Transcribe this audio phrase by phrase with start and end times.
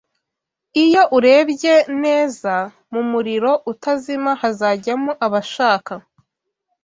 [0.83, 2.53] Iyo urebyee neza,
[2.93, 5.93] mu muriro utazima hazajyamo abashaka